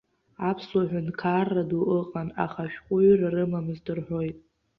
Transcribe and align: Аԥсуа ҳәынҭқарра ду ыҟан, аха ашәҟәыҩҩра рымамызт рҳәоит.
Аԥсуа 0.49 0.89
ҳәынҭқарра 0.89 1.63
ду 1.69 1.83
ыҟан, 1.99 2.29
аха 2.45 2.61
ашәҟәыҩҩра 2.65 3.29
рымамызт 3.33 3.85
рҳәоит. 3.97 4.37